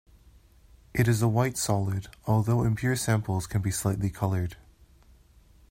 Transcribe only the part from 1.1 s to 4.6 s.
a white solid, although impure samples can be slightly colored.